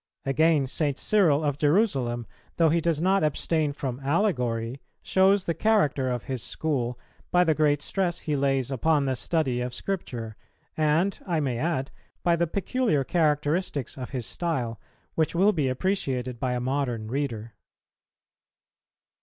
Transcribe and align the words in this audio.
Again, 0.25 0.65
St. 0.65 0.97
Cyril 0.97 1.43
of 1.43 1.59
Jerusalem, 1.59 2.25
though 2.57 2.69
he 2.69 2.81
does 2.81 2.99
not 2.99 3.23
abstain 3.23 3.71
from 3.71 3.99
allegory, 3.99 4.81
shows 5.03 5.45
the 5.45 5.53
character 5.53 6.09
of 6.09 6.23
his 6.23 6.41
school 6.41 6.97
by 7.29 7.43
the 7.43 7.53
great 7.53 7.83
stress 7.83 8.21
he 8.21 8.35
lays 8.35 8.71
upon 8.71 9.03
the 9.03 9.15
study 9.15 9.61
of 9.61 9.75
Scripture, 9.75 10.35
and, 10.75 11.19
I 11.27 11.39
may 11.39 11.59
add, 11.59 11.91
by 12.23 12.35
the 12.35 12.47
peculiar 12.47 13.03
characteristics 13.03 13.95
of 13.95 14.09
his 14.09 14.25
style, 14.25 14.79
which 15.13 15.35
will 15.35 15.51
be 15.53 15.67
appreciated 15.67 16.39
by 16.39 16.53
a 16.53 16.59
modern 16.59 17.07
reader. 17.09 17.53